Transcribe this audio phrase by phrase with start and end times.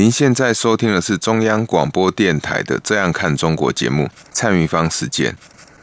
[0.00, 5.36] 您现在收听的是中央广播电台的《这样看中国》节目，蔡明芳时间。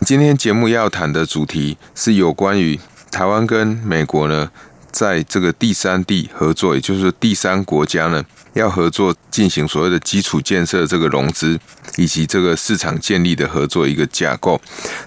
[0.08, 2.80] 今天节目要谈的主题是有关于
[3.12, 4.50] 台湾跟美国呢，
[4.90, 11.60] 在这个第三地合作，也就是第三国家呢，要合作进行所谓的基础建设这个融资，
[11.98, 14.60] 以及这个市场建立的合作一个架构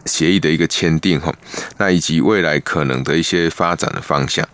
[0.07, 1.35] 协议的一个签订哈，
[1.79, 4.49] 那以及未来可能的一些发展的方向。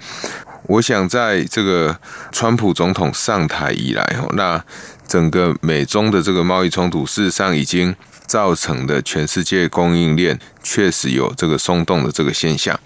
[0.69, 1.99] 我想，在这个
[2.33, 4.63] 川普总统上台以来，哦那
[5.07, 7.95] 整个美中的这个贸易冲突，事实上已经
[8.27, 12.79] 造成的全世界供应链确实有这个松动的这个现象。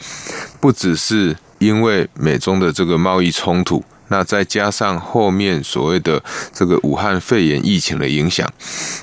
[0.61, 8.47] 不只是因为美中的这个贸易冲突，那再加上后面所谓的这个武汉肺炎疫情的影响，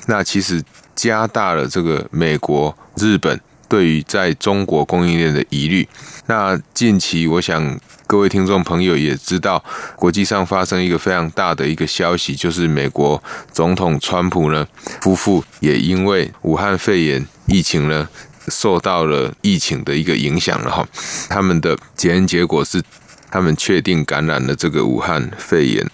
[0.06, 0.62] 那其实
[0.94, 5.86] 加大了这个美国、日本对于在中国供应链的疑虑。
[6.26, 7.78] 那近期，我想。
[8.08, 9.62] 各位听众朋友也知道，
[9.94, 14.66] 国际上发生一个非常大的一个消息，就是美国总统川普呢
[15.02, 18.08] 夫妇也因为武汉肺炎疫情呢
[18.48, 20.88] 受到了疫情的一个影响了哈，
[21.28, 22.82] 他们的检验结果是
[23.30, 25.86] 他们确定感染了这个武汉肺炎。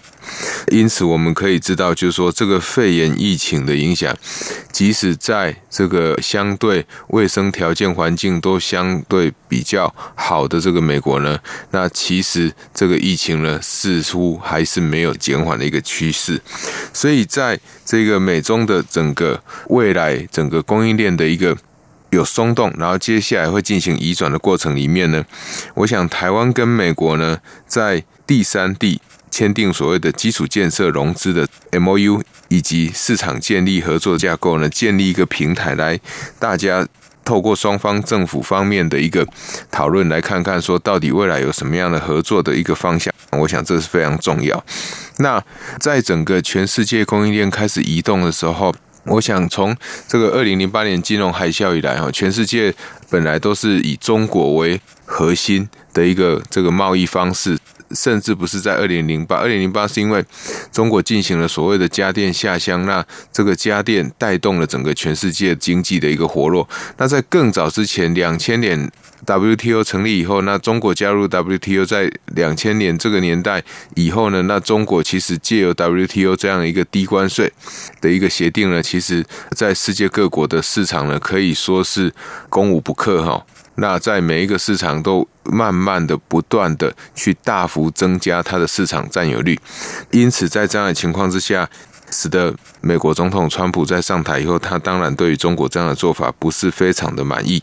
[0.71, 4.15] 因此，我们可以知道，就是说，这个肺炎疫情的影响，
[4.71, 11.39] 即使在这个相对卫生条件环境都相对比较好的这个美国呢，
[11.71, 16.41] 那其实这个疫情呢，似乎还是没有减缓的一个趋势。
[16.91, 21.55] 所以，在这个美中的整个未来整个供应链的一个
[22.09, 25.23] 有松动，然后接下来会进行移转的过程里面呢，
[25.75, 28.99] 我想台湾跟美国呢，在第三地。
[29.35, 35.99] 签订所谓的基础建设融资的 MOU，以及市场建立合作架构呢，建立一个平台来，
[36.39, 36.87] 大家
[37.25, 39.27] 透过双方政府方面的一个
[39.69, 43.13] 讨论，来看看说到底未来有什么样的合作的一个方向。
[43.31, 44.63] 我想这是非常重要。
[45.17, 45.43] 那
[45.81, 49.75] 在整个全世界供应链开始移动的时候，我想从
[50.07, 52.73] 这个二零零八年金融海啸以来哈，全世界
[53.09, 57.57] 本来都是以中国为核心的一个这个贸易方式。
[57.91, 60.23] 甚至不是在二零零八，二零零八是因为
[60.71, 66.67] 中国进行了所谓的家电下乡，那这个家电带动了整个全世界经济的一个活络。
[66.97, 68.91] 那在更早之前，两千年
[69.25, 73.63] WTO 成立以后，那中国加入 WTO，在两千年这个年代
[73.95, 77.51] 以后呢，那中国其实借由 WTO 这样一个低关税
[78.01, 82.13] 的一个协定呢，其实在世界各国的市场呢，可以说是
[82.49, 83.45] 攻无不克哈。
[83.75, 89.59] 那在每一个市场都慢慢的、不断的去大幅增加它的市场占有率，
[90.11, 91.69] 因此在这样的情况之下，
[92.09, 97.61] 使得美国总统川普在上台以后，他当然对于中国这样的做法不是非常的满意，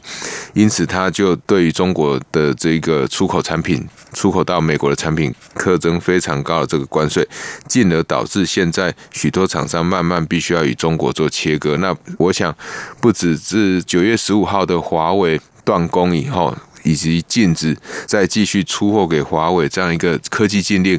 [0.53, 7.27] 因此他就对于中国的这个出口产品、出口到美国的产品课征非常高的这个关税，
[7.67, 11.77] 进而导致现在许多厂商慢慢必须要与中国做切割。
[11.79, 12.55] 那我想，
[13.01, 15.41] 不只是九月十五号的华为。
[15.65, 20.99] 断供以后，以及禁止再继续出货给华为这样一个科技禁令，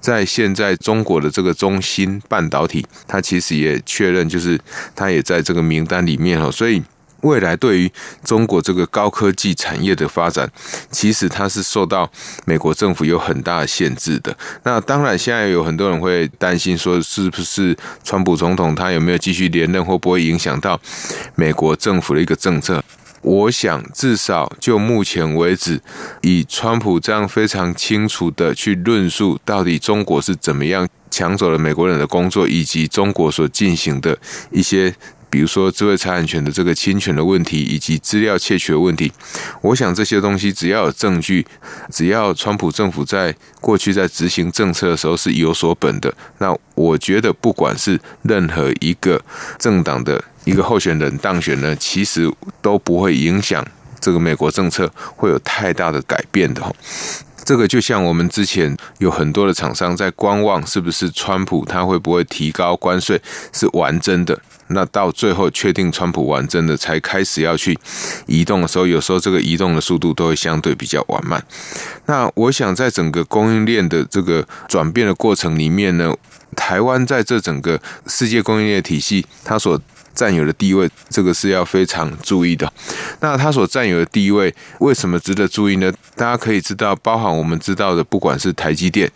[0.00, 4.60] 在现在中国的这个中芯半导体，它其实也确认，就是
[4.94, 6.50] 它也在这个名单里面哦。
[6.52, 6.82] 所以
[7.22, 7.90] 未来对于
[8.24, 10.50] 中国这个高科技产业的发展，
[10.90, 12.10] 其实它是受到
[12.44, 14.36] 美国政府有很大的限制的。
[14.64, 20.78] 那当然，现在有很多人会担心说，是不是川普总统他有没有继续连任，会不会影响到
[21.36, 22.82] 美国政府的一个政策？
[23.22, 25.80] 我想，至少就目前为止，
[26.22, 34.18] 以川普这样非常清楚的去论述，到底中国是怎么样抢走了美国人的工作，以及中国所进行的
[34.50, 34.92] 一些，
[35.30, 39.12] 比如说智慧财产权的这个侵权的问题，以及资料窃取的问题。
[39.60, 41.46] 我想这些东西只要有证据，
[41.90, 49.22] 只要川普政府在过去在执行政策的时候是有所本的，那我觉得不管是任何一个
[49.60, 50.24] 政党的。
[50.44, 52.30] 一个候选人当选呢，其实
[52.60, 53.64] 都不会影响
[54.00, 56.62] 这个美国政策会有太大的改变的。
[57.44, 63.20] 这个就像我们之前有很多的厂商在观望，是不是川普他会不会提高关税，
[63.52, 64.40] 是完真的。
[64.68, 67.76] 那到最后确定川普完真的才开始要去
[68.26, 71.44] 移动的时候，有时候这个移动的速度都会相对比较缓慢。
[72.06, 76.14] 那我想在整个供应链的这个转变的过程里面呢，
[76.56, 79.78] 台湾在这整个世界供应链体系，它所
[80.14, 82.70] 占有的地位，这个是要非常注意的。
[83.20, 85.92] 那它所占有的地位为什么值得注意呢？
[86.16, 89.10] 大家可以知道，包含我们知道的，不管是台积电，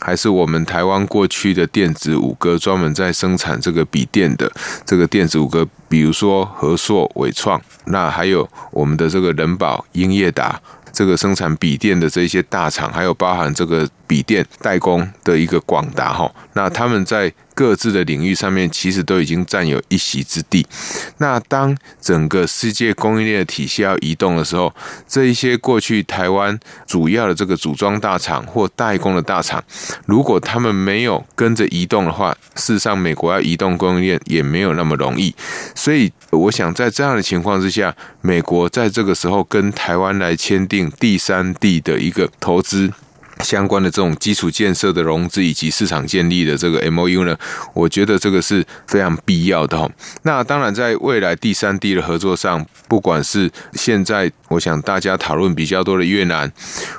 [0.00, 4.50] 还是我们台湾过去的电子五哥，专门在生产这个笔电的
[4.84, 10.60] 这个电子五哥，比如说和硕、伟创，那还有我们的这个人保、英业达。
[10.92, 20.66] 这个生产笔电的这些大厂，还有包含这个笔电代工的一个广达哈，那他们在各自的领域上面，其实都已经占有一席之地。
[21.16, 24.72] 那当整个世界供应链的体系要移动的时候，
[25.08, 29.64] 这一些过去台湾主要的这个组装大厂或代工的大厂，
[30.04, 35.34] 如果他们没有跟着移动的话，事实上美国要移动供应链也没有那么容易。
[35.74, 42.92] 所以，我想在这样的情况之下，美国在这个时候跟台湾来签订第三地的一个投资。
[43.40, 47.36] 相关的这种基础建设的融资以及市场建立的这个 MOU 呢，
[47.74, 49.90] 我觉得这个是非常必要的哈。
[50.22, 56.50] 那当然，在未来第三地的合作上，不管是现在我想大家讨论比较多的越南，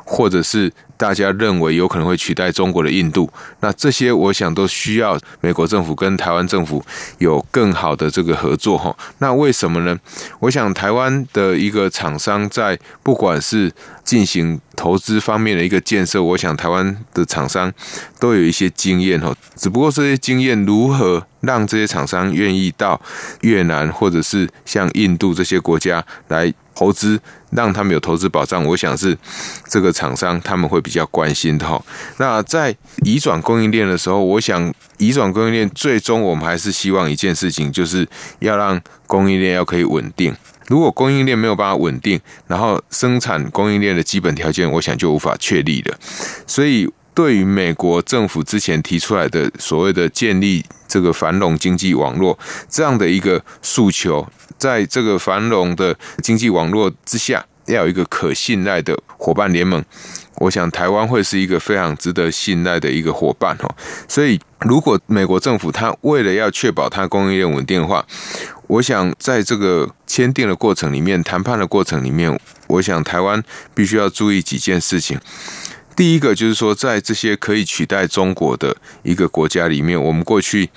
[0.04, 0.72] 或者是。
[0.98, 3.30] 大家认为有可能会取代中国的印度，
[3.62, 6.84] 那这些我想都需要美国政府跟台湾政府
[7.20, 8.96] 有更好的这个合作哈。
[9.20, 9.98] 那为什么呢？
[10.40, 13.72] 我想台湾的一个厂商在不管是
[14.04, 17.72] 进行投资方面的一个建设，我想台湾的厂商
[18.20, 19.34] 都有一些经验哈。
[19.56, 23.00] 只不过这些经验如何让这些厂商愿意到
[23.42, 27.20] 越南或者是像印度这些国家来投资，
[27.50, 29.18] 让他们有投资保障，我想是
[29.68, 31.84] 这个厂商他们会比较关心的哈。
[32.18, 38.08] 那在移转供应链的时候，我想移转供应链最终我们还是希望一件事情，就是
[38.42, 40.36] 要让供应链要可以稳定。
[40.68, 45.98] 如果供应链没有办法稳定，然后生产供应链的基本条件，我想就无法确立了。
[46.46, 52.38] 所以，对于美国政府之前提出来的所谓的建立这个繁荣经济网络
[52.70, 54.28] 这样的一个诉求。
[54.58, 59.84] 在这个繁荣的经济网络之下，要有一个可信赖的伙伴联盟，
[60.36, 63.70] 我想台湾会是一个非常值得信赖的一个伙伴哈。
[64.08, 68.06] 所以，如果美国政府他为了要确保它供应链稳定的话，
[68.68, 73.42] 我想在这个签订的过程里面、谈判的过程里面，我想台湾
[73.74, 75.20] 必须要注意几件事情。
[75.98, 80.70] 第一个就是说，在这些可以取代中国的一个国家里面，我们过去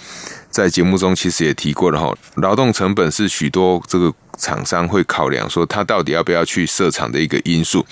[0.49, 7.85] 在节目中其实也提过了哈，劳动成本是许多这个厂商会考量说，他到底要不要去设厂的一个因素。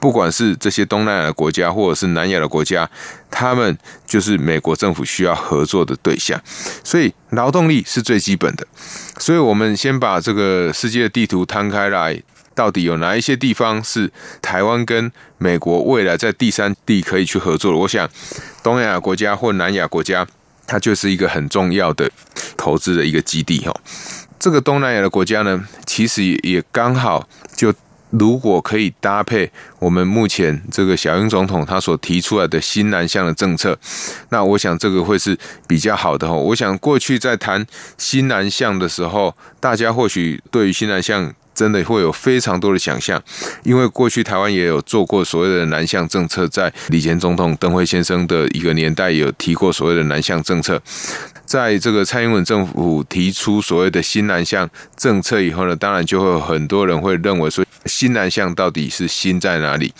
[0.00, 2.90] 不管是这些东南亚的国家，或者是南亚的国家，
[3.30, 6.40] 他们就是美国政府需要合作的对象。
[6.82, 8.66] 所以劳动力是最基本的。
[9.18, 12.22] 所以我们先把这个世界的地图摊开来。
[12.60, 14.12] 到底有哪一些地方是
[14.42, 17.78] 台湾跟美国未来在第三地可以去合作的？
[17.78, 18.06] 我想，
[18.62, 20.26] 东亚国家或南亚国家，
[20.66, 22.10] 它就是一个很重要的
[22.58, 23.74] 投资的一个基地哈。
[24.38, 27.26] 这个东南亚的国家呢，其实也刚好
[27.56, 27.72] 就
[28.10, 33.74] 如果可以搭配我们目前这个小英总统他所提出来的新南向的政策，
[34.28, 35.34] 那我想这个会是
[35.66, 36.34] 比较好的哈。
[36.34, 37.66] 我想过去在谈
[37.96, 41.32] 新南向的时候，大家或许对于新南向。
[41.60, 43.22] 真的会有非常多的想象，
[43.64, 50.80] 因为过去台湾也有做过所谓的南向政策，在李前总统、邓辉先生的一个年代，有提过所谓的南向政策。
[51.44, 59.94] 在这个蔡英文政府提出所谓的新南向政策以后呢，当然就会有很多人会认为说，新南向到底是新在哪里？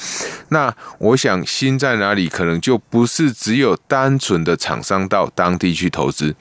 [0.49, 6.35] 那我想新在哪里，可能就不是只有单纯的厂商到当地去投资，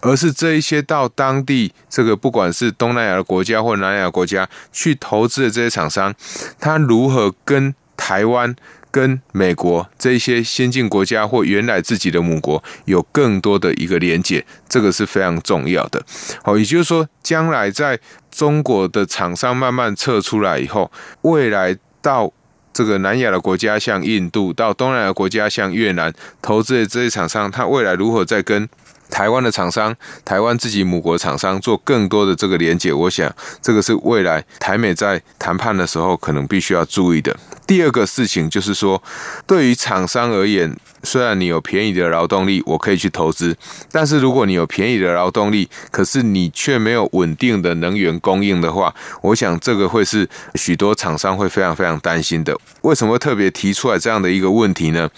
[0.00, 6.14] 而是这一些到当地这个不管是东南亚的国家或南亚国家去投资的这些厂商，
[6.58, 8.54] 他如何跟台湾？
[8.90, 16.04] 跟美国这些先进国家或原来自己的母国有更多的一个连接，这个是非常重要的。
[16.42, 17.98] 好，也就是说，将来在
[18.30, 20.90] 中国的厂商慢慢撤出来以后，
[21.22, 22.32] 未来到
[22.72, 28.68] 这个南亚的国家，像印度，到东南亚国家，像越南，投资的这些厂商，它未来如何再跟
[29.10, 29.94] 台湾的厂商、
[30.24, 32.92] 台湾自己母国厂商做更多的这个连接？
[32.92, 37.36] 我想，这个是未来台美在谈判的时候可能必须要注意的。
[37.70, 39.00] 第二个事情就是说，
[39.46, 43.56] 对于厂商而言，虽然你有便宜的劳动力，我可以去投资，
[43.92, 52.58] 但是如果你有便宜的劳动力，可是你却没有稳定的能源供应的话，我想这个会是许多厂商会非常非常担心的。
[52.82, 55.08] 为什么特别提出来这样的一个问题呢？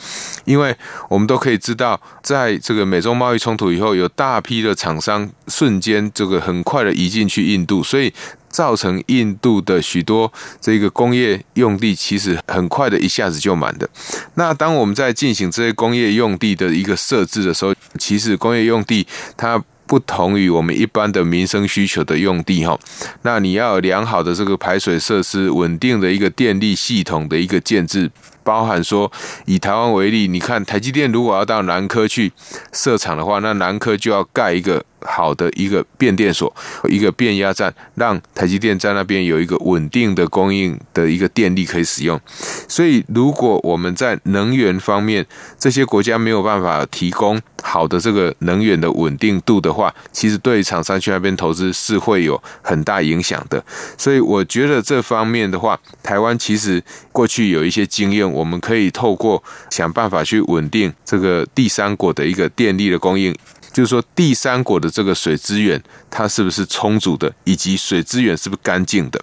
[0.45, 0.77] 因为
[1.09, 8.13] 我们都可以知道，在这个美中贸易冲突以后，有大批的厂商瞬间这个很快的移进去印度，所以。
[8.53, 13.89] 造成印度的许多这个工业用地其实很快的一下子就满的。
[14.35, 19.05] 那当我们在进行这些工业用地的一个设置的时候，其实工业用地
[19.37, 22.79] 它不同于我们一般的民生需求的用地哈。
[23.23, 28.11] 那你要有良好的这个排水设施，稳定的一个电力系统的一个建置。
[28.45, 29.11] 包含说，
[29.47, 32.33] 以台湾为例，你看台积电如果要到南科去
[32.73, 36.53] 设厂的话，那南科就要盖一个好的一个变电所，
[36.89, 42.19] 一个变压站，让台积电在那边有一个稳定的供应的一个电力可以使用。
[42.67, 45.27] 所以，如果我们在能源方面
[45.59, 53.63] 这些国家没有办法提供好的这个能源的稳定度的话，其实对厂商去那边投资是会有很大影响的。
[53.99, 56.83] 所以，我觉得这方面的话，台湾其实
[57.13, 58.23] 过去有一些经验。
[58.33, 63.35] 我们可以透过想办法去稳定这个第三国的一个电力的供应，
[63.73, 69.23] 就是说第三国的这个水资源它是不是充足的，以及水资源是不是干净的，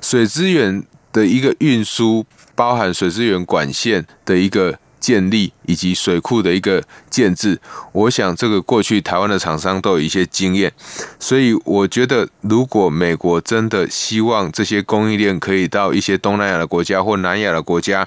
[0.00, 5.52] 水资源的一个运输，包含水资源管线的一个建立。
[5.70, 7.56] 以及水库的一个建置，
[7.92, 10.72] 我想这个过去台湾的厂商都有一些经验，
[11.20, 18.04] 所以我觉得如果美国真的希望这些供应链可以到一些东南亚的国家或南亚的国家，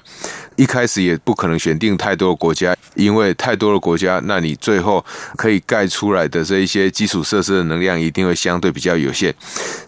[0.56, 5.02] 一开始也不可能选定太多的国家，因为太多的国家，那你最后
[5.36, 9.34] 可以盖出来的这一些基础设施的能量一定会相对比较有限，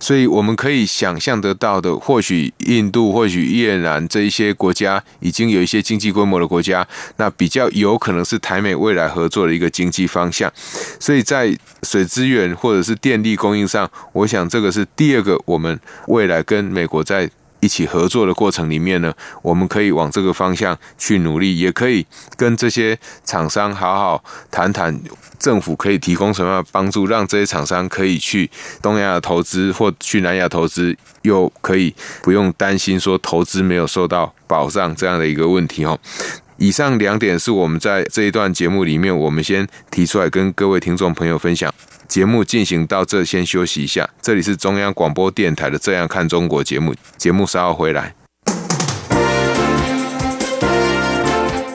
[0.00, 7.65] 所以我们可以想象得到的，或许印度、或许越南这一些国家已经有一些经济规模的国家，那比较。
[7.70, 10.52] 有可能是台美未来合作的一个经济方向，
[11.00, 17.30] 所以在水资源或者是电力供应上，我想这个是第二个我们未来跟美国在
[17.60, 22.06] 一起合作的过程里面呢，我们可以往这个方向去努力，也可以
[22.36, 24.96] 跟这些厂商好好谈谈，
[25.38, 28.48] 政府可以提供什么样的帮助，让这些厂商可以去
[28.82, 31.92] 东亚投资或去南亚投资，又可以
[32.22, 35.98] 不用担心说投资没有受到保障这样的一个问题哦。
[36.58, 41.72] 以上两点是我们在这一段节目里面，我们先提出来跟各位听众朋友分享。
[42.08, 44.08] 节目进行到这，先休息一下。
[44.22, 48.14] 这里是中央广播电台的《这样看中国》节目，节目稍后回来。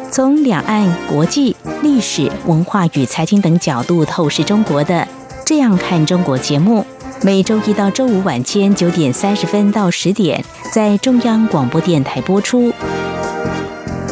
[0.10, 4.96] 从两岸、国际、历史文化与财经等角度透视中国的
[5.46, 6.86] 《这样看中国》节目，
[7.22, 12.74] 每周一到周五晚间九点三十分到十点，在中央广播电台播出。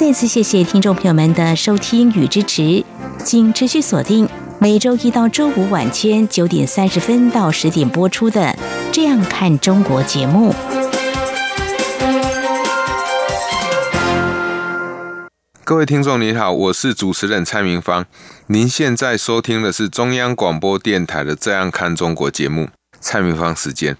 [0.00, 2.82] 再次谢谢听众朋友们的收听与支持，
[3.22, 4.26] 请持续锁定
[4.58, 8.40] 每周一到周五晚间九点三十分到十点播出的
[8.90, 10.54] 《这样看中国》节目。
[15.64, 18.06] 各位听众您好，我是主持人蔡明芳，
[18.46, 23.94] 您现在收听的是中央广播电台的《这样看中国》节目，蔡明芳时间。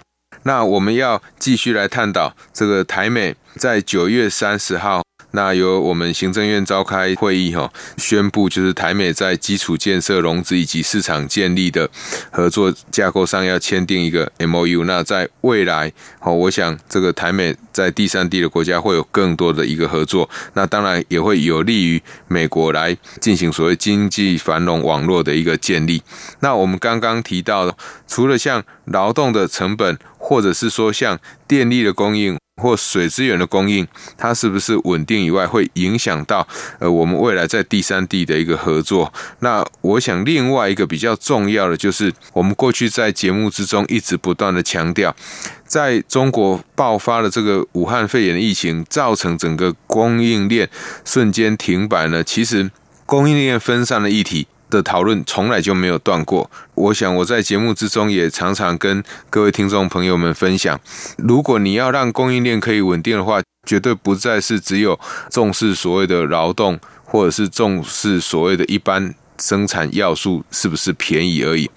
[0.44, 5.02] 那我们要继续来探讨这个台美在九月三十号。
[5.32, 11.88] 那由我们行政院召开会议哈，宣布就是台美在基础建设、融资以及市场建立的
[12.32, 14.82] 合作架构上要签订一个 MOU。
[14.86, 20.28] 那在未来，哦，我想这个台美在第三地的国家会有更多的一个合作。
[20.54, 26.02] 那当然也会有利于美国来进行所谓经济繁荣网络的一个建立。
[26.40, 27.76] 那我们刚刚提到，
[28.08, 32.36] 除了像劳动的成本，或者是说像电力的供应。
[32.60, 33.86] 或水资源的供应，
[34.16, 36.46] 它是不是稳定以外，会影响到
[36.78, 39.12] 呃我们未来在第三地的一个合作。
[39.40, 45.16] 那我想另外一个比较重要的就是，我们过去在节目之中一直不断的强调，
[45.64, 50.68] 在中国爆发了这个武汉肺炎的疫情，造成整个供应链
[51.04, 52.22] 瞬间停摆呢。
[52.22, 52.70] 其实
[53.06, 54.46] 供应链分散的议题。
[54.70, 56.50] 的讨论从来就没有断过。
[56.74, 60.80] 我想我在节目之中也常常跟各位听众朋友们分享，
[61.18, 64.98] 如果你要让供应链可以稳定的话，绝对不再是只有
[65.28, 71.68] 重视所谓的劳动或者是重视所谓的一般生产要素是不是便宜而已。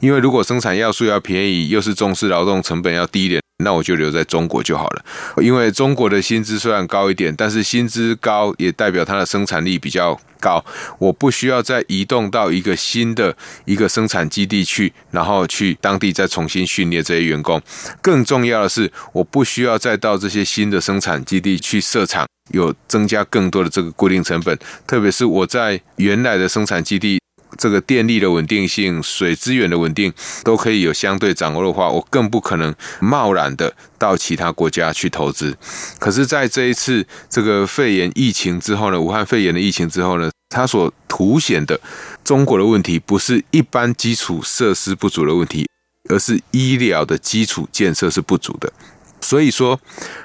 [0.00, 3.40] 因为如果生产要素要便宜，又是重视劳动成本要低一点。
[3.62, 5.04] 那我就留在中国就好了，
[5.38, 10.64] 因为中国的薪资虽然高一点，但是薪资高也代表它的生产力比较高。
[10.98, 17.60] 我不需要再移动到一个新的一个生产基地去，然后去当地再重新训练这些员工。
[18.00, 24.58] 更重要的是，我不需要再到这些新的生产基地去设厂，有增加更多的这个固定成本。
[24.86, 27.21] 特别是我在原来的生产基地。
[27.58, 35.56] 这个电力的稳定性、水资源的稳定都可以有相对掌握的话，我更不可能贸然的到其他国家去投资。
[35.98, 41.78] 可是，在这一次这个肺炎疫情之后呢，武汉肺炎的疫情之后呢，它所凸显的
[42.24, 45.68] 中国的问题，不是一般基础设施不足的问题，
[46.08, 48.72] 而是医疗的基础建设是不足的。
[49.20, 49.78] 所以说，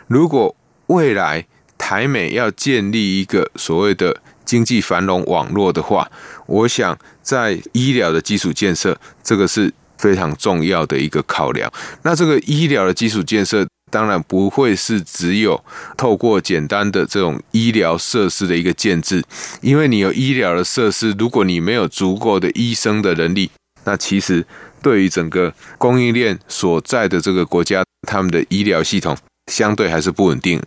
[0.08, 0.56] 如果
[0.88, 1.46] 未来
[1.78, 6.10] 台美要建立一个所谓的经济繁荣网络的话，
[6.48, 11.70] 我想在医疗的基础建设，这个是非常重要的一个考量。
[12.04, 15.62] 那这个医疗的基础建设，当然不会是只有
[15.98, 19.22] 透过简单的这种医疗设施的一个建制，
[19.60, 23.52] 因为你有医疗的设施，如果你没有足够的医生的能力，
[23.84, 24.46] 那其实
[24.82, 29.18] 对于整个供应链所在的这个国家，他们的医疗系统。
[29.50, 30.62] 相对还是不稳定，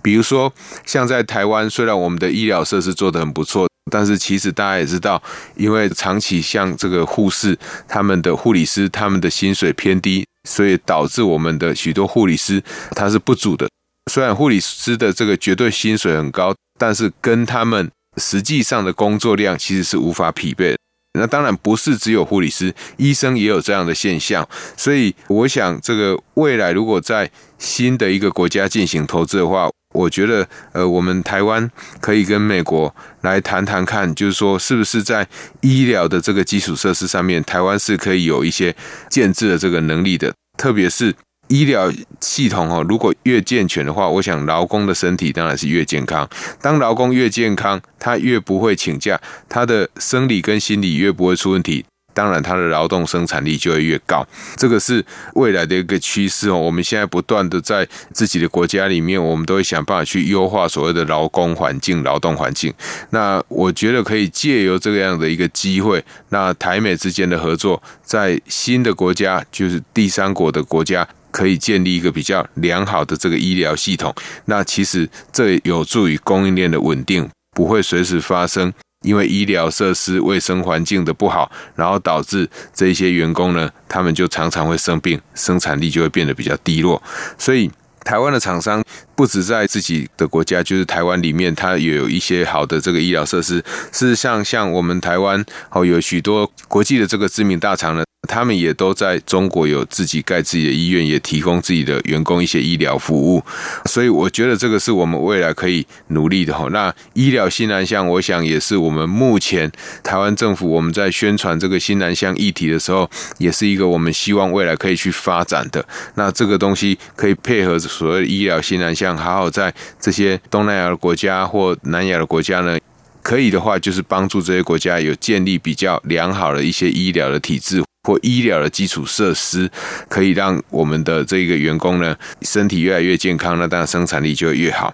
[0.00, 0.50] 比如说
[0.86, 5.22] 像在台湾，虽然我们的医疗设施做得很不错，但是其实大家也知道，
[5.54, 12.62] 因为长期像这个护士、他们的护理师，他们的薪水偏低，所以导致我们的许多护理师
[12.96, 13.68] 他是不足的。
[14.10, 20.74] 虽然护理师的这个绝对薪水很高，但是跟他们实际上的工作量其实是无法匹配。
[21.18, 24.48] 那当然不是只有护理师，医生也有这样的现象。
[24.78, 31.70] 所以我想，这个未来如果在新的一个国家进行投资的话，我觉得，呃，我们台湾
[32.00, 35.26] 可以跟美国来谈谈看，就是说，是不是在
[35.60, 38.74] 医疗的这个基础设施上面，台湾是可以有一些
[39.08, 41.14] 建制的这个能力的，特别是。
[41.48, 46.26] 医疗系统哦，如果越健全的话，我想劳工的身体当然是越健康。
[46.62, 49.20] 当劳工越健康，他越不会请假，
[49.50, 54.26] 他的生理跟心理越不会出问题，当然它的劳动生产力就会越高。
[54.56, 55.04] 这个是
[55.34, 56.56] 未来的一个趋势哦。
[56.56, 62.72] 我们现在不断的在自己的国家里面，我们都会想办法去优化所谓的劳工环境、劳动环境。
[63.10, 71.08] 那我觉得可以借由这样的一个机会，那台美之间的合作，在新的国家，就是第三国的国家。
[71.32, 78.70] 可以建立一个比较良好的这个医疗系统，那其实这有助于供应链的稳定，不会随时发生
[79.02, 87.02] 因为医疗设施、卫生环境的不好，然后导致这一些员工呢，他们就常常会生病，生产力就会变得比较低落，
[87.38, 87.70] 所以。
[88.04, 88.82] 台湾的厂商
[89.14, 93.62] 不止在自己的国家，就是台湾里面，它也有一些好的这个医疗设施。
[93.92, 103.42] 事实上，像我们台湾哦，有许多国际的这个知名大厂呢，他们也都在中国有自己盖自己的医院，也提供自己的员工一些医疗服务。
[103.86, 106.68] 所以，我觉得这个是我们未来可以努力的哈。
[106.70, 109.70] 那医疗新南向，我想也是我们目前
[110.02, 115.84] 台湾政府我们在宣传这个新南向议题的时候，也是一个我们希望未来可以去发展的。
[116.14, 117.78] 那这个东西可以配合。
[117.78, 122.78] 所谓的医疗新南向，好好在这些东南亚的国家或南亚的国家呢，
[123.22, 129.70] 可以的话，就是帮助这些国家有建立比较良好的一些医疗的体制或医疗的基础设施，
[130.08, 134.92] 可以让我们的这个员工呢身体越来越健康，那当然生产力就会越好。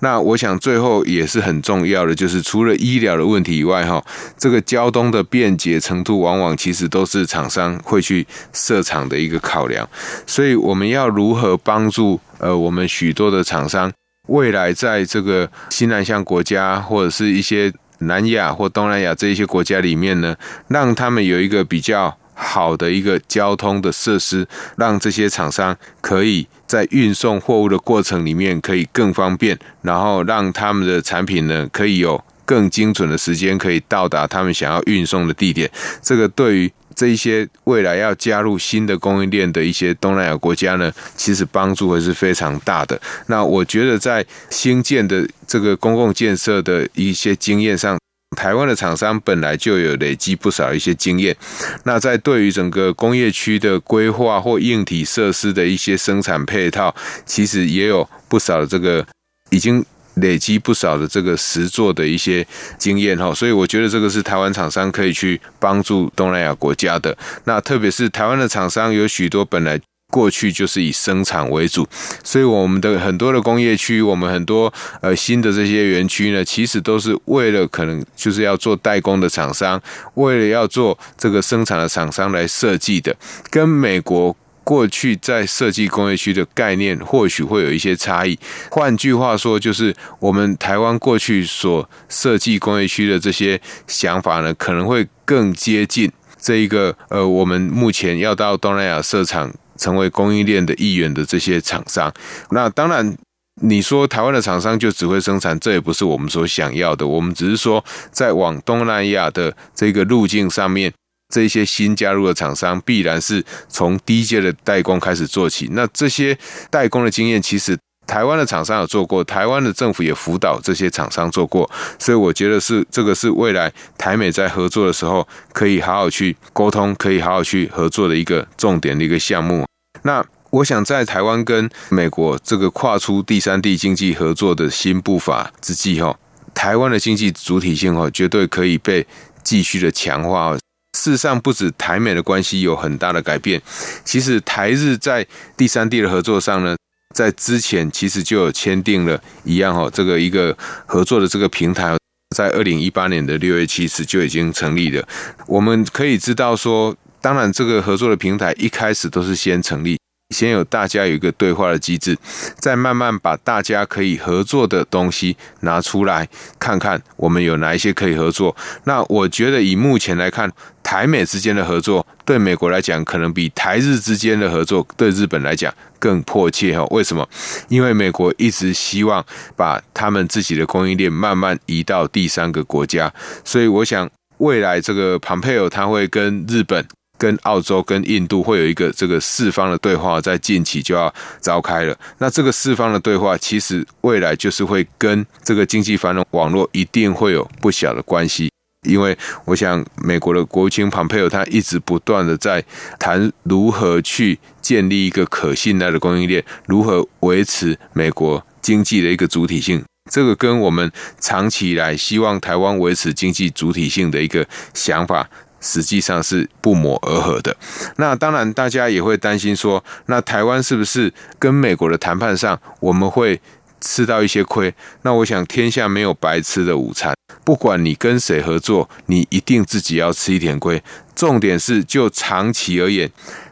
[0.00, 4.04] 那我想最后也是很重要的，就是除了医疗的问题以外，哈，
[4.36, 9.88] 这个交通的便捷程度，往往其实都是厂商会去设厂的一个考量。
[10.26, 13.90] 所以我们要如何帮助呃我们许多的厂商，
[14.28, 20.36] 未来在这个新南向国家或者是一些南亚或东南亚这一些国家里面呢，
[20.68, 22.14] 让他们有一个比较。
[22.42, 35.70] 好的一个交通的设施，让这些厂商可以在运送货物的过程里面可以更方便，然后让他们的产品呢可以有更精准的时间可以到达他们想要运送的地点。
[36.02, 43.00] 这个对于这一些未来要加入新的供应链的一些东南亚国家呢，其实帮助会是非常大的。
[43.26, 47.99] 那我觉得在新建的这个公共建设的一些经验上。
[48.36, 51.36] 台湾的厂商本来就有累积不少一些经验，
[51.84, 56.94] 那在对于整个工业区的规划或硬体设施的一些生产配套，
[57.26, 59.04] 其实也有不少的这个
[59.50, 62.46] 已经累积不少的这个实作的一些
[62.78, 67.16] 经验哈，所以我觉得这个是台湾厂商可以去帮助东南亚国家的。
[67.44, 71.88] 那特别是台湾的厂商有许多本来过去就是以生产为主，
[72.22, 79.80] 所以我们的很多的工业区，我们很多呃新的这些园区呢，其实都是为了可能就是要做代工的厂商，
[80.14, 83.16] 为了要做这个生产的厂商来设计的，
[83.48, 88.38] 跟美国过去在设计工业区的概念或许会有一些差异。
[88.70, 99.52] 换句话说，就是我们台湾过去所设计工业区的这些想法呢，可能会更接近这一个呃，我们目前要到东南亚设厂。
[99.80, 102.12] 成为供应链的一员的这些厂商，
[102.50, 103.16] 那当然，
[103.62, 107.06] 你说台湾的厂商就只会生产，这也不是我们所想要的。
[107.06, 110.92] 我们只是说，在往东南亚的这个路径上面，
[111.34, 115.70] 这些新加入的厂商必然是从低阶的代工开始做起。
[115.72, 116.36] 那这些
[116.70, 117.76] 代工的经验，其实。
[118.06, 129.64] 台湾的厂商有做过，台湾的政府也辅导这些厂商做过，所以我觉得是这个是未来台美在合作的时候可以好好去沟通，可以好好去合作的一个重点的一个项目。
[130.02, 136.16] 那我想在台湾跟美国这个跨出第三地经济合作的新步伐之际，哈，
[136.54, 139.06] 台湾的经济主体性，哈，绝对可以被
[139.42, 140.56] 继续的强化。
[140.98, 143.62] 事实上，不止台美的关系有很大的改变，
[144.04, 145.26] 其实台日在
[145.56, 146.76] 第三地的合作上呢。
[147.12, 151.96] 在之前，其实就有签订了一样哈，这个一个合作的这个平台，
[152.36, 155.04] 在二零一八年的六月七日就已经成立了。
[155.48, 159.98] 我们可以知道说，当然这个合作的平台一开始都是先成立。
[160.32, 162.16] 先有大家有一个对话的机制，
[162.56, 168.56] 再慢慢把大家可以合作的东西拿出来看看，我们有哪一些可以合作。
[168.84, 170.48] 那我觉得以目前来看，
[170.84, 176.86] 台美之间的合作对美国来讲，可能比台日之间的合作对日本来讲更迫切哈。
[176.92, 177.28] 为什么？
[177.68, 183.12] 因为美国一直希望把他们自己的供应链慢慢移到第三个国家，
[183.44, 186.86] 所以我想未来这个庞佩尔他会跟日本。
[187.20, 191.94] 跟澳洲、跟印度会有一个这个四方的对话，在近期就要召开了。
[192.16, 198.50] 那这个四方的对话，其实未来就是会跟这个经济繁荣网络一定会有不小的关系。
[198.88, 202.64] 因为我想，美国的国务卿庞佩奥他一直不断的在
[202.98, 209.84] 谈如何去建立一个可信赖的供应链，如何维持美国经济的一个主体性。
[210.10, 215.28] 这个跟我们长期以来希望台湾维持经济主体性的一个想法。
[215.60, 217.56] 实际上是不谋而合的。
[217.96, 223.40] 那当然，大家也会担心说，那台湾是不是跟美国的谈判上，我们会
[223.80, 224.74] 吃到一些亏？
[225.02, 227.14] 那我想，天下没有白吃的午餐。
[227.44, 230.82] 不管你跟谁合作，你一定自己要吃一点亏。
[231.14, 233.10] 重点是，就长期而言，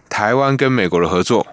[0.08, 1.46] 台湾跟美国的合作。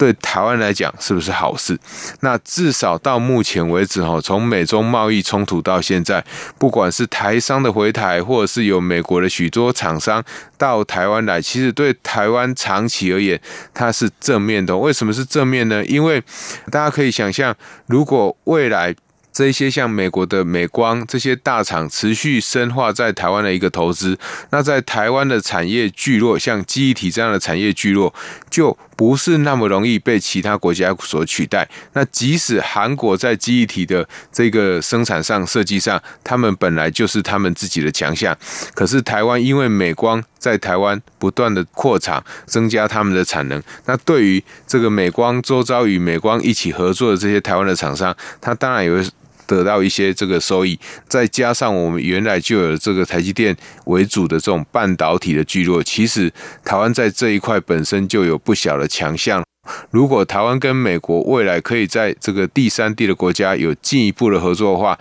[0.00, 1.78] 对台湾来讲是不是好事？
[2.20, 6.24] 那至少到目前为止，哈，从美中贸易冲突到现在，
[6.58, 10.24] 不管是台商的回台，或者是有美国的许多厂商
[10.56, 13.38] 到台湾来，其实对台湾长期而言，
[13.74, 14.74] 它是正面的。
[14.74, 15.84] 为什么是正面呢？
[15.84, 16.22] 因为
[16.70, 18.96] 大家可以想象，如果未来。
[19.32, 24.18] 这些像美国的美光这些大厂持续深化在台湾的一个投资，
[24.50, 28.12] 那在台湾的产业聚落，像记忆体这样的产业聚落，
[28.50, 31.68] 就不是那么容易被其他国家所取代。
[31.92, 38.36] 那即使韩国在记忆体的这个生产上、设计上，他们本来就是他们自己的强项，
[38.74, 49.08] 可是台湾因为美光在台湾不断的扩厂，增加他们的产能，那对于这个美光周遭与美光一起合作的这些台湾的厂商，他当然也会。
[49.50, 56.32] 得到一些这个收益，再加上我们原来就有这个台积电为主的这种半导体的聚落，其实
[56.64, 59.42] 台湾在这一块本身就有不小的强项。
[59.90, 64.96] 如果台湾跟美国未来可以在这个第三地的国家有进一步的合作的话，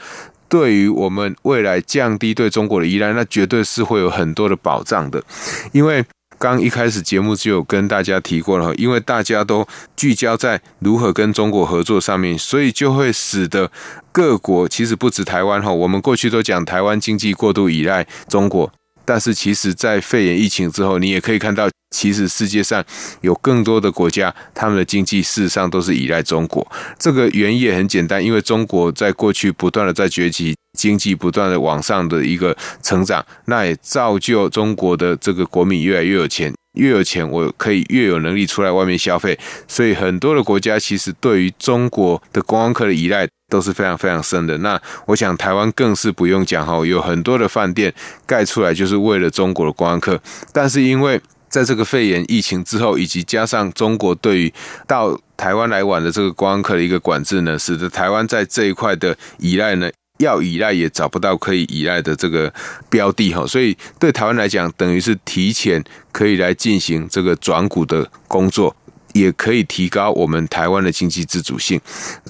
[0.47, 5.23] 对于我们未来降低对中国的依赖，那绝对是会有很多的保障的，
[5.71, 6.03] 因为。
[6.39, 13.69] 刚一开始节目就有跟大家提过了，因为大家都聚焦在如何跟中国合作上面，所以就会使得
[14.13, 18.71] 各国其实不止台湾哈，我们过去都讲台湾经济过度依赖中国，
[19.03, 22.81] 但是其实在肺炎疫情之后，你也可以看到，其实世界上
[23.19, 26.65] 有更多的国家，他们的经济事实上都是依赖中国。
[26.97, 30.55] 这个原因也很简单，因为中国在过去不断的在崛起。
[30.79, 39.37] 经济不断的往上的一个成长，那也造就中国的这个国民越来越有钱，越有钱我可以越有能力出来外面消费，
[39.67, 44.57] 所以很多的国家其实对于中国的观光客的依赖都是非常非常深的。
[44.59, 47.93] 那我想台湾更是不用讲哈，有很多的饭店
[48.25, 50.21] 盖出来就是为了中国的观光客，
[50.53, 54.53] 但是因为在这个肺炎疫情之后，以及加上中国对于
[54.87, 59.89] 到台湾来玩的这个观光客的一个管制呢，使得台湾在这一块的依赖呢。
[60.19, 62.53] 要依赖也找不到可以依赖的这个
[62.89, 68.75] 标的哈，所以对台湾来讲，等于是提前可以来进行这个转股的工作，
[69.13, 71.79] 也可以提高我们台湾的经济自主性。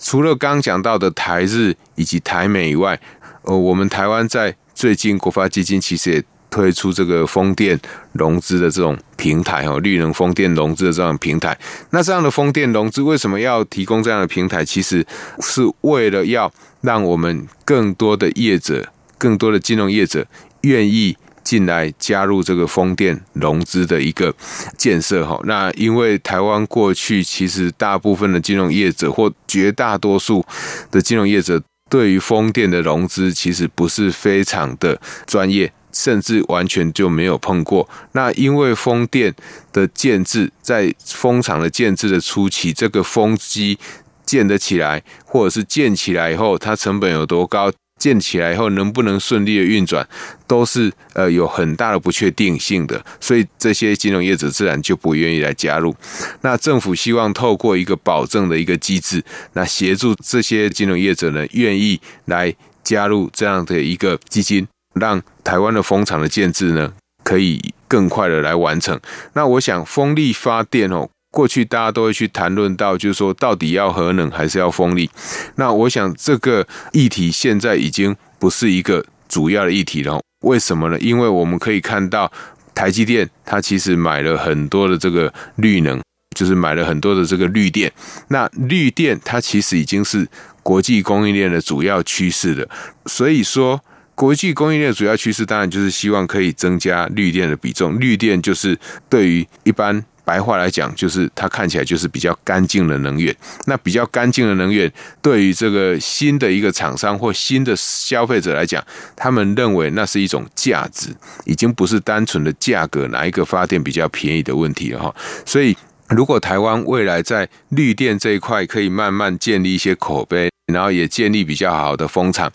[0.02, 3.00] 除了刚讲到的台日以及台美以外，
[3.42, 7.80] 呃，我们台湾在最近国发基金其实也推出这个风电
[8.14, 11.58] 融资的这种平台哦，绿能风电融资的这种平台。
[11.92, 14.66] 那这样的风电融资为什么要提供这样的平台？
[14.66, 15.06] 其实
[15.40, 20.26] 是为了要让我们更多的业者、更多的金融业者
[20.62, 24.34] 愿意进来加入这个风电融资的一个
[24.78, 25.40] 建设哈。
[25.46, 30.46] 那因为台湾过去其实大部分的金融业者或绝大多数
[30.92, 35.72] 的金融业者对于风电的融资其实不是非常的专业。
[35.92, 37.88] 甚至完全就没有碰过。
[38.14, 39.34] 那因为风电
[39.72, 43.78] 的建制，在风场的建制的初期，这个风机
[44.26, 47.72] 建得起来，或者是建起来以后，它成本有多高？
[47.98, 50.08] 建起来以后能不能顺利的运转，
[50.48, 53.04] 都是呃有很大的不确定性的。
[53.20, 55.94] 所以这些金融业者自然就不愿意来加入。
[56.40, 59.22] 那政府希望透过一个保证的一个机制，
[59.52, 64.66] 那协助这些金融业者呢，愿意来加入这样的一个基金。
[65.00, 69.00] 让台湾的风场的建置呢，可以更快的来完成。
[69.34, 75.10] 那我想，风力发电哦，过去大家都会去谈论到，就是说，到底要核能还是要风力？
[75.56, 80.20] 那我想，这个议题现在已经不是一个主要的议题了。
[80.42, 80.98] 为什么呢？
[81.00, 82.32] 因为我们可以看到，
[82.76, 86.00] 台积电它其实买了很多的这个绿能，
[86.36, 87.92] 就是买了很多的这个绿电。
[88.30, 90.28] 那绿电它其实已经是
[90.64, 92.70] 国际供应链的主要趋势了。
[93.06, 93.84] 所以说。
[94.20, 97.98] 国际供应链的主要趋势，当然就是希望可以增加绿电的比重。
[98.02, 98.78] 绿电就是
[99.08, 103.34] 对于一般白话来讲，就是它看起来就是比较干净的能源。
[103.66, 115.16] 那比较干净的能源，对于这个新的一个厂商或新的消费者来讲，他们认为那是一种价值，已经不是单纯的价格哪一个发电比较便宜的问题了哈。
[115.46, 115.74] 所以，
[116.10, 120.50] 如果台湾未来在绿电这一块可以慢慢建立一些口碑。
[120.72, 122.52] 然后也建立比较好的风场，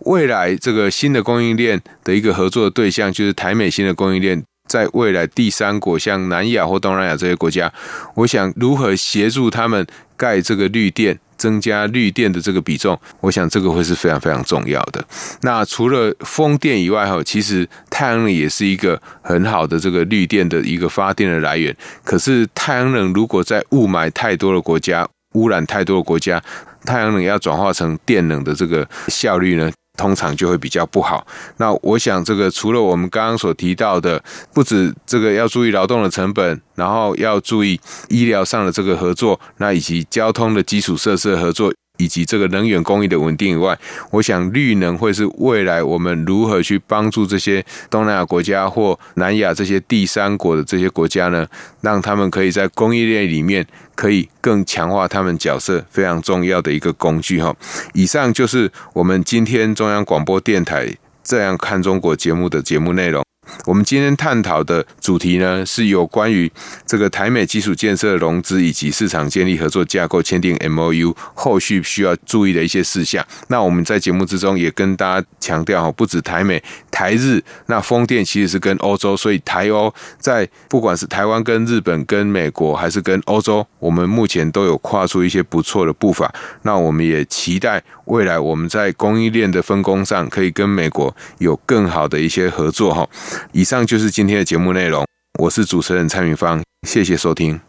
[0.00, 7.72] 未来这个新的供应链的一个合作的对象，就是台美新的供应链，在未来第三国，像南亚或东南亚这些国家，
[8.14, 15.04] 我想如何协助他们盖这个绿电，增加绿电的这个比重，我想这个会是非常非常重要的。
[15.42, 21.76] 那除了风电以外，哈，其实太阳能也是一个很好的这个绿电的一个发电的来源。
[22.04, 26.40] 可是太阳能如果在雾霾太多的国家，污染太多的国家，
[26.84, 31.26] 太阳能要转化成电能的这个效率呢，通常就会比较不好。
[31.58, 41.72] 那我想，这个除了我们刚刚所提到的，不止这个要注意劳动的成本，然后要注意医疗上的这个合作，那以及交通的基础设施合作。
[42.02, 43.78] 以及这个能源供应的稳定以外，
[44.10, 51.46] 我想绿能会是未来我们如何去帮助这些东南亚国家或南亚这些第三国的这些国家呢，
[51.80, 57.54] 让他们可以在供应链里面可以更强化他们角色非常重要的一个工具哈。
[57.94, 63.31] 以上就是我们今天中央广播电台这样看中国节目的节目内容。
[63.66, 66.50] 我们今天探讨的主题呢，是有关于
[66.86, 73.24] 这个台美基础建设融资以及市场建立合作架构签订 MOU 后续需要注意的一些事项。
[73.48, 86.32] 那我们在节目之中也跟大家强调哈，不止台美、台日，那风电其实是跟欧洲，所以台欧在不管是台湾跟日本、跟美国还是跟欧洲，我们目前都有跨出一些不错的步伐。
[86.62, 93.08] 那我们也期待未来我们在供应链的分工上，可以跟美国有更好的一些合作哈。
[93.52, 95.06] 以上就是今天的节目内容，
[95.38, 97.60] 我是主持人蔡明芳，谢谢收听。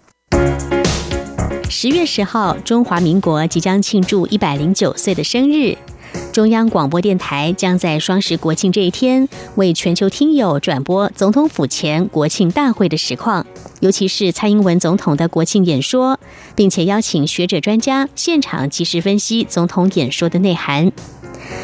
[1.69, 5.75] 十月十号，中华民国即将庆祝一百零九岁的生日，
[6.31, 13.45] 中央广播电台将在双十国庆这一天，为全球听友转播总统府前国庆大会的实况，
[13.79, 16.19] 尤其是蔡英文总统的国庆演说，
[16.55, 20.91] 并且邀请学者专家现场及时分析总统演说的内涵。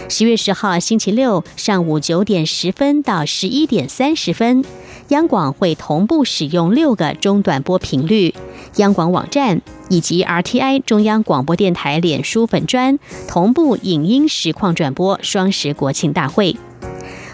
[0.10, 4.64] 十月十号星期六上午九点十分到十一点三十分，
[5.10, 8.34] 央广会同步使用六个中短波频率，
[8.76, 16.58] 央广网站以及 RTI 中央广播电台脸书粉专同步影音实况转播双十国庆大会。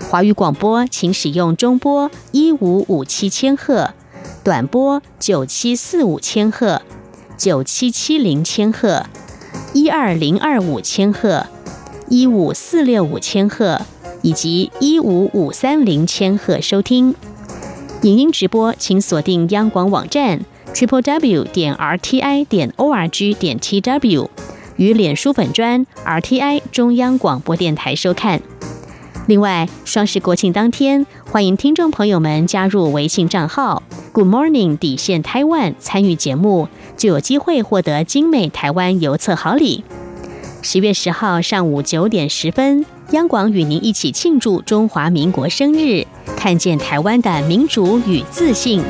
[0.09, 3.93] 华语广播请使用中波一五五七千赫，
[4.43, 6.83] 短波九七四五千赫，
[7.37, 9.05] 九七七零千赫，
[9.73, 11.45] 一二零二五千赫。
[12.07, 13.81] 一五四六五千赫
[14.21, 17.15] 以及一五五三零千赫收听
[18.03, 24.29] 影音直播，请锁定央广网站 triple w 点 r t i 点 o r g 点 t w
[24.75, 28.39] 与脸书粉专 r t i 中央广播电台收看。
[29.27, 39.83] 另外，双十国庆当天，欢迎听众朋友们加入微信账号 “Good Morning 底线台湾”参与节目，就有机会获得精美台湾邮册好礼。
[40.61, 46.05] 十月十号上午九点十分，央广与您一起庆祝中华民国生日，
[46.37, 48.83] 看见台湾的民主与自信。